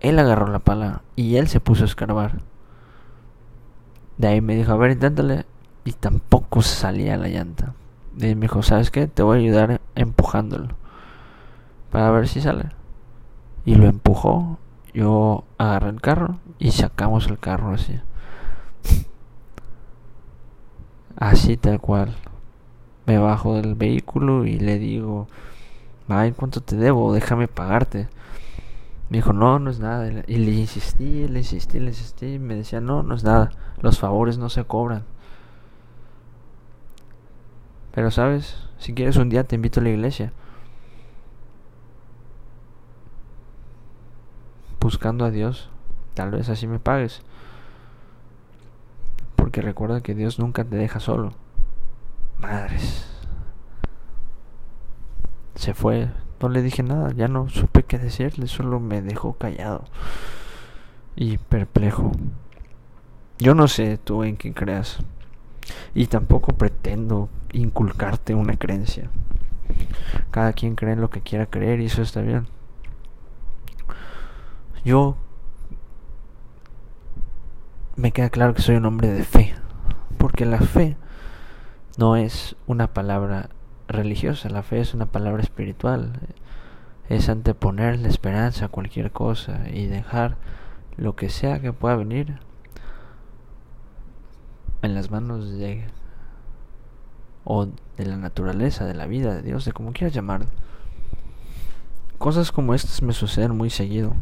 Él 0.00 0.18
agarró 0.18 0.48
la 0.48 0.58
pala 0.58 1.02
y 1.14 1.36
él 1.36 1.48
se 1.48 1.60
puso 1.60 1.84
a 1.84 1.86
escarbar. 1.86 2.42
De 4.18 4.28
ahí 4.28 4.40
me 4.40 4.56
dijo, 4.56 4.72
a 4.72 4.76
ver, 4.76 4.90
inténtale. 4.90 5.46
Y 5.84 5.92
tampoco 5.92 6.62
salía 6.62 7.16
la 7.16 7.28
llanta. 7.28 7.74
Y 8.18 8.34
me 8.34 8.42
dijo, 8.42 8.62
¿sabes 8.62 8.90
qué? 8.90 9.06
Te 9.06 9.22
voy 9.22 9.38
a 9.38 9.40
ayudar 9.40 9.80
empujándolo. 9.94 10.68
Para 11.90 12.10
ver 12.10 12.28
si 12.28 12.40
sale. 12.40 12.70
Y 13.64 13.76
lo 13.76 13.86
empujó. 13.86 14.58
Yo 14.92 15.44
agarré 15.58 15.90
el 15.90 16.00
carro 16.00 16.38
y 16.58 16.72
sacamos 16.72 17.26
el 17.28 17.38
carro 17.38 17.72
así. 17.74 18.00
Así 21.18 21.56
tal 21.56 21.80
cual 21.80 22.14
me 23.06 23.18
bajo 23.18 23.54
del 23.54 23.74
vehículo 23.74 24.44
y 24.44 24.58
le 24.58 24.78
digo, 24.78 25.28
ay, 26.08 26.32
¿cuánto 26.32 26.60
te 26.60 26.76
debo? 26.76 27.12
Déjame 27.12 27.48
pagarte. 27.48 28.08
Me 29.08 29.18
dijo, 29.18 29.32
no, 29.32 29.58
no 29.60 29.70
es 29.70 29.78
nada. 29.78 30.24
Y 30.26 30.36
le 30.38 30.50
insistí, 30.52 31.28
le 31.28 31.38
insistí, 31.38 31.78
le 31.78 31.88
insistí. 31.88 32.38
Me 32.38 32.56
decía, 32.56 32.80
no, 32.80 33.02
no 33.04 33.14
es 33.14 33.22
nada. 33.22 33.52
Los 33.80 34.00
favores 34.00 34.38
no 34.38 34.48
se 34.48 34.64
cobran. 34.64 35.04
Pero 37.92 38.10
sabes, 38.10 38.58
si 38.78 38.92
quieres 38.92 39.16
un 39.16 39.28
día 39.28 39.44
te 39.44 39.54
invito 39.54 39.80
a 39.80 39.84
la 39.84 39.90
iglesia. 39.90 40.32
Buscando 44.80 45.24
a 45.24 45.30
Dios. 45.30 45.70
Tal 46.14 46.32
vez 46.32 46.48
así 46.48 46.66
me 46.66 46.80
pagues. 46.80 47.22
Porque 49.36 49.62
recuerda 49.62 50.00
que 50.00 50.14
Dios 50.14 50.40
nunca 50.40 50.64
te 50.64 50.76
deja 50.76 50.98
solo. 50.98 51.32
Madres. 52.38 53.06
Se 55.54 55.74
fue. 55.74 56.10
No 56.40 56.48
le 56.48 56.62
dije 56.62 56.82
nada. 56.82 57.12
Ya 57.12 57.28
no 57.28 57.48
supe 57.48 57.82
qué 57.82 57.98
decirle. 57.98 58.46
Solo 58.46 58.80
me 58.80 59.02
dejó 59.02 59.34
callado. 59.34 59.84
Y 61.14 61.38
perplejo. 61.38 62.12
Yo 63.38 63.54
no 63.54 63.68
sé 63.68 63.98
tú 63.98 64.22
en 64.22 64.36
qué 64.36 64.52
creas. 64.52 64.98
Y 65.94 66.06
tampoco 66.06 66.52
pretendo 66.52 67.28
inculcarte 67.52 68.34
una 68.34 68.56
creencia. 68.56 69.10
Cada 70.30 70.52
quien 70.52 70.76
cree 70.76 70.92
en 70.92 71.00
lo 71.00 71.10
que 71.10 71.22
quiera 71.22 71.46
creer 71.46 71.80
y 71.80 71.86
eso 71.86 72.02
está 72.02 72.20
bien. 72.20 72.46
Yo 74.84 75.16
me 77.96 78.12
queda 78.12 78.30
claro 78.30 78.54
que 78.54 78.62
soy 78.62 78.76
un 78.76 78.86
hombre 78.86 79.10
de 79.10 79.24
fe. 79.24 79.54
Porque 80.18 80.44
la 80.44 80.60
fe 80.60 80.96
no 81.96 82.16
es 82.16 82.56
una 82.66 82.92
palabra 82.92 83.50
religiosa, 83.88 84.48
la 84.48 84.62
fe 84.62 84.80
es 84.80 84.94
una 84.94 85.06
palabra 85.06 85.42
espiritual. 85.42 86.20
Es 87.08 87.28
anteponer 87.28 87.98
la 88.00 88.08
esperanza 88.08 88.66
a 88.66 88.68
cualquier 88.68 89.12
cosa 89.12 89.68
y 89.72 89.86
dejar 89.86 90.36
lo 90.96 91.14
que 91.14 91.28
sea 91.28 91.60
que 91.60 91.72
pueda 91.72 91.96
venir 91.96 92.38
en 94.82 94.94
las 94.94 95.10
manos 95.10 95.50
de 95.50 95.84
o 97.44 97.66
de 97.96 98.06
la 98.06 98.16
naturaleza, 98.16 98.84
de 98.84 98.94
la 98.94 99.06
vida, 99.06 99.34
de 99.34 99.42
Dios, 99.42 99.64
de 99.64 99.72
como 99.72 99.92
quieras 99.92 100.14
llamar. 100.14 100.46
Cosas 102.18 102.50
como 102.50 102.74
estas 102.74 103.02
me 103.02 103.12
suceden 103.12 103.56
muy 103.56 103.70
seguido. 103.70 104.14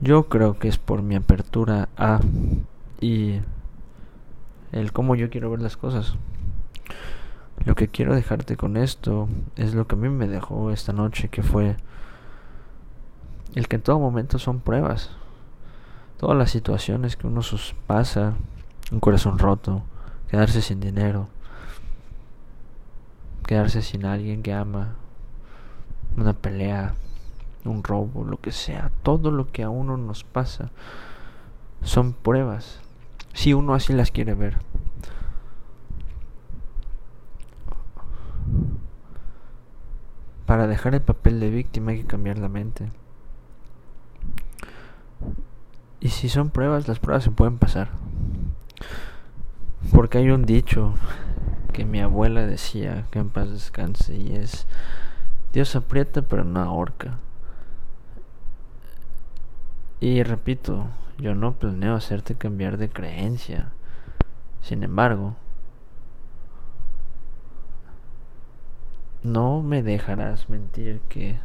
Yo 0.00 0.28
creo 0.28 0.58
que 0.58 0.68
es 0.68 0.78
por 0.78 1.02
mi 1.02 1.14
apertura 1.14 1.90
a 1.96 2.20
y 3.00 3.40
el 4.72 4.92
cómo 4.92 5.14
yo 5.14 5.30
quiero 5.30 5.50
ver 5.50 5.60
las 5.60 5.76
cosas. 5.76 6.14
Lo 7.64 7.74
que 7.74 7.88
quiero 7.88 8.14
dejarte 8.14 8.56
con 8.56 8.76
esto 8.76 9.28
es 9.56 9.74
lo 9.74 9.86
que 9.86 9.94
a 9.94 9.98
mí 9.98 10.08
me 10.08 10.26
dejó 10.26 10.70
esta 10.70 10.92
noche, 10.92 11.28
que 11.28 11.42
fue 11.42 11.76
el 13.54 13.68
que 13.68 13.76
en 13.76 13.82
todo 13.82 13.98
momento 14.00 14.38
son 14.38 14.60
pruebas. 14.60 15.10
Todas 16.18 16.36
las 16.36 16.50
situaciones 16.50 17.16
que 17.16 17.26
uno 17.26 17.42
pasa, 17.86 18.34
un 18.90 19.00
corazón 19.00 19.38
roto, 19.38 19.82
quedarse 20.28 20.62
sin 20.62 20.80
dinero, 20.80 21.28
quedarse 23.46 23.82
sin 23.82 24.06
alguien 24.06 24.42
que 24.42 24.54
ama, 24.54 24.94
una 26.16 26.32
pelea, 26.32 26.94
un 27.64 27.84
robo, 27.84 28.24
lo 28.24 28.38
que 28.38 28.52
sea, 28.52 28.90
todo 29.02 29.30
lo 29.30 29.52
que 29.52 29.62
a 29.62 29.70
uno 29.70 29.96
nos 29.96 30.24
pasa 30.24 30.70
son 31.82 32.12
pruebas 32.12 32.80
si 33.32 33.54
uno 33.54 33.74
así 33.74 33.92
las 33.92 34.10
quiere 34.10 34.34
ver. 34.34 34.58
Para 40.46 40.66
dejar 40.66 40.94
el 40.94 41.02
papel 41.02 41.40
de 41.40 41.50
víctima 41.50 41.92
hay 41.92 42.02
que 42.02 42.06
cambiar 42.06 42.38
la 42.38 42.48
mente. 42.48 42.90
Y 46.00 46.08
si 46.08 46.28
son 46.28 46.50
pruebas, 46.50 46.88
las 46.88 46.98
pruebas 46.98 47.24
se 47.24 47.30
pueden 47.30 47.58
pasar. 47.58 47.90
Porque 49.92 50.18
hay 50.18 50.30
un 50.30 50.44
dicho 50.44 50.94
que 51.72 51.84
mi 51.84 52.00
abuela 52.00 52.46
decía 52.46 53.06
que 53.10 53.18
en 53.18 53.30
paz 53.30 53.50
descanse 53.50 54.14
y 54.14 54.34
es 54.34 54.66
Dios 55.52 55.74
aprieta 55.76 56.22
pero 56.22 56.44
no 56.44 56.60
ahorca. 56.60 57.18
Y 60.00 60.22
repito, 60.22 60.86
yo 61.18 61.34
no 61.34 61.52
planeo 61.52 61.94
hacerte 61.94 62.34
cambiar 62.34 62.76
de 62.76 62.88
creencia. 62.88 63.72
Sin 64.60 64.82
embargo, 64.82 65.36
no 69.22 69.62
me 69.62 69.82
dejarás 69.82 70.48
mentir 70.48 71.00
que 71.08 71.38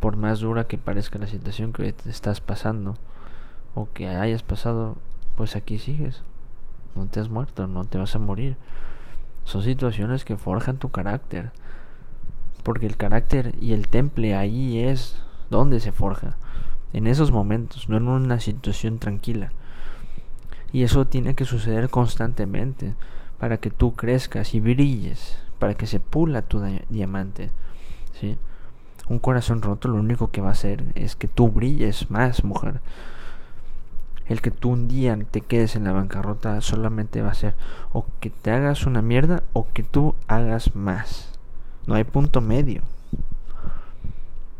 por 0.00 0.16
más 0.16 0.40
dura 0.40 0.66
que 0.66 0.78
parezca 0.78 1.18
la 1.18 1.26
situación 1.26 1.72
que 1.72 1.94
estás 2.06 2.40
pasando 2.40 2.96
o 3.74 3.88
que 3.92 4.08
hayas 4.08 4.42
pasado, 4.42 4.96
pues 5.36 5.56
aquí 5.56 5.78
sigues. 5.78 6.22
No 6.94 7.06
te 7.06 7.20
has 7.20 7.28
muerto, 7.28 7.66
no 7.66 7.84
te 7.84 7.98
vas 7.98 8.14
a 8.14 8.18
morir. 8.18 8.56
Son 9.44 9.62
situaciones 9.62 10.24
que 10.24 10.36
forjan 10.36 10.78
tu 10.78 10.90
carácter. 10.90 11.52
Porque 12.64 12.86
el 12.86 12.96
carácter 12.96 13.54
y 13.60 13.72
el 13.72 13.88
temple 13.88 14.34
ahí 14.34 14.78
es 14.78 15.20
donde 15.50 15.80
se 15.80 15.92
forja 15.92 16.36
en 16.92 17.06
esos 17.06 17.32
momentos, 17.32 17.88
no 17.88 17.96
en 17.96 18.08
una 18.08 18.40
situación 18.40 18.98
tranquila. 18.98 19.52
Y 20.72 20.82
eso 20.82 21.06
tiene 21.06 21.34
que 21.34 21.44
suceder 21.44 21.90
constantemente 21.90 22.94
para 23.38 23.58
que 23.58 23.70
tú 23.70 23.94
crezcas 23.94 24.54
y 24.54 24.60
brilles, 24.60 25.38
para 25.58 25.74
que 25.74 25.86
se 25.86 26.00
pula 26.00 26.42
tu 26.42 26.62
diamante. 26.88 27.50
¿sí? 28.20 28.38
Un 29.08 29.18
corazón 29.18 29.62
roto 29.62 29.88
lo 29.88 29.96
único 29.96 30.30
que 30.30 30.40
va 30.40 30.48
a 30.48 30.52
hacer 30.52 30.84
es 30.94 31.16
que 31.16 31.28
tú 31.28 31.48
brilles 31.48 32.10
más, 32.10 32.44
mujer. 32.44 32.80
el 34.26 34.40
que 34.40 34.50
tú 34.50 34.70
un 34.70 34.88
día 34.88 35.18
te 35.30 35.40
quedes 35.40 35.76
en 35.76 35.84
la 35.84 35.92
bancarrota 35.92 36.60
solamente 36.60 37.20
va 37.20 37.32
a 37.32 37.34
ser 37.34 37.54
o 37.92 38.06
que 38.20 38.30
te 38.30 38.50
hagas 38.50 38.86
una 38.86 39.02
mierda 39.02 39.42
o 39.52 39.66
que 39.72 39.82
tú 39.82 40.14
hagas 40.28 40.74
más. 40.74 41.32
No 41.86 41.94
hay 41.94 42.04
punto 42.04 42.40
medio. 42.40 42.82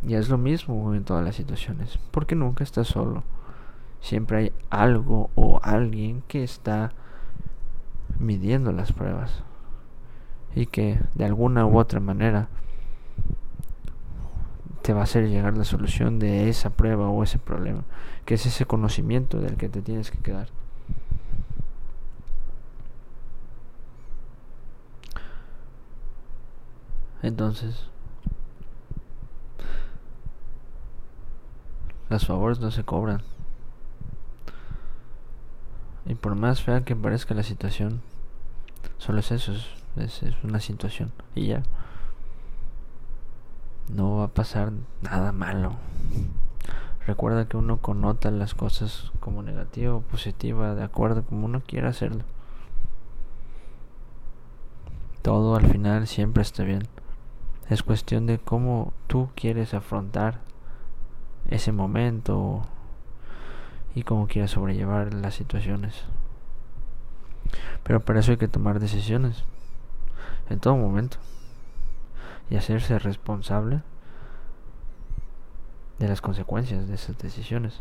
Y 0.06 0.14
es 0.14 0.28
lo 0.28 0.38
mismo 0.38 0.94
en 0.94 1.04
todas 1.04 1.24
las 1.24 1.36
situaciones, 1.36 1.98
porque 2.10 2.34
nunca 2.34 2.64
estás 2.64 2.88
solo. 2.88 3.22
Siempre 4.00 4.36
hay 4.38 4.52
algo 4.68 5.30
o 5.36 5.60
alguien 5.62 6.22
que 6.26 6.42
está 6.42 6.92
midiendo 8.18 8.72
las 8.72 8.92
pruebas 8.92 9.44
y 10.54 10.66
que 10.66 11.00
de 11.14 11.24
alguna 11.24 11.66
u 11.66 11.78
otra 11.78 12.00
manera 12.00 12.48
te 14.82 14.92
va 14.92 15.00
a 15.00 15.04
hacer 15.04 15.28
llegar 15.28 15.56
la 15.56 15.64
solución 15.64 16.18
de 16.18 16.48
esa 16.48 16.70
prueba 16.70 17.08
o 17.08 17.22
ese 17.22 17.38
problema, 17.38 17.84
que 18.24 18.34
es 18.34 18.44
ese 18.44 18.66
conocimiento 18.66 19.40
del 19.40 19.56
que 19.56 19.68
te 19.68 19.80
tienes 19.80 20.10
que 20.10 20.18
quedar. 20.18 20.48
Entonces, 27.22 27.88
los 32.12 32.26
favores 32.26 32.60
no 32.60 32.70
se 32.70 32.84
cobran. 32.84 33.22
Y 36.04 36.14
por 36.14 36.34
más 36.34 36.62
fea 36.62 36.84
que 36.84 36.94
parezca 36.94 37.34
la 37.34 37.42
situación, 37.42 38.02
solo 38.98 39.20
es 39.20 39.32
eso, 39.32 39.52
es, 39.96 40.22
es 40.22 40.34
una 40.44 40.60
situación. 40.60 41.12
Y 41.34 41.46
ya 41.46 41.62
no 43.88 44.18
va 44.18 44.24
a 44.24 44.28
pasar 44.28 44.72
nada 45.00 45.32
malo. 45.32 45.76
Recuerda 47.06 47.46
que 47.46 47.56
uno 47.56 47.78
connota 47.78 48.30
las 48.30 48.54
cosas 48.54 49.10
como 49.20 49.42
negativa 49.42 49.94
o 49.94 50.02
positiva, 50.02 50.74
de 50.74 50.84
acuerdo 50.84 51.24
como 51.24 51.46
uno 51.46 51.62
quiera 51.66 51.88
hacerlo. 51.88 52.24
Todo 55.22 55.56
al 55.56 55.66
final 55.66 56.06
siempre 56.06 56.42
está 56.42 56.62
bien. 56.62 56.82
Es 57.68 57.82
cuestión 57.82 58.26
de 58.26 58.38
cómo 58.38 58.92
tú 59.06 59.30
quieres 59.34 59.72
afrontar 59.74 60.40
ese 61.52 61.70
momento 61.70 62.66
y 63.94 64.02
cómo 64.04 64.26
quieres 64.26 64.52
sobrellevar 64.52 65.12
las 65.12 65.34
situaciones. 65.34 66.04
Pero 67.82 68.00
para 68.00 68.20
eso 68.20 68.30
hay 68.30 68.38
que 68.38 68.48
tomar 68.48 68.80
decisiones 68.80 69.44
en 70.48 70.60
todo 70.60 70.76
momento 70.76 71.18
y 72.50 72.56
hacerse 72.56 72.98
responsable 72.98 73.82
de 75.98 76.08
las 76.08 76.20
consecuencias 76.20 76.88
de 76.88 76.94
esas 76.94 77.18
decisiones. 77.18 77.80